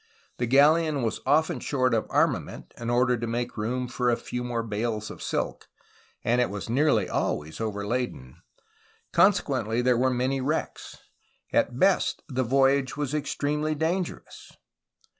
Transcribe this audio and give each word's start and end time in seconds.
The 0.39 0.47
galleon 0.47 1.03
was 1.03 1.21
often 1.27 1.59
short 1.59 1.93
of 1.93 2.07
arma 2.09 2.39
ment, 2.39 2.73
in 2.75 2.89
order 2.89 3.17
to 3.17 3.27
make 3.27 3.55
room 3.55 3.87
for 3.87 4.09
a 4.09 4.17
few 4.17 4.43
more 4.43 4.63
bales 4.63 5.11
of 5.11 5.21
silk, 5.21 5.67
and 6.23 6.41
it 6.41 6.49
was 6.49 6.67
nearly 6.71 7.07
always 7.07 7.61
overladen. 7.61 8.37
Consequently, 9.13 9.79
there 9.79 9.99
were 9.99 10.09
many 10.09 10.41
wrecks; 10.41 10.97
at 11.53 11.77
best, 11.77 12.23
the 12.27 12.41
voyage 12.43 12.97
was 12.97 13.13
extremely 13.13 13.75
dan 13.75 14.03
gerous. 14.03 14.51